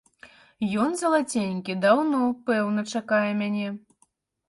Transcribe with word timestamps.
Ён, 0.85 0.95
залаценькі, 1.01 1.77
даўно, 1.85 2.25
пэўна, 2.51 2.89
чакае 2.97 3.25
мяне. 3.47 3.67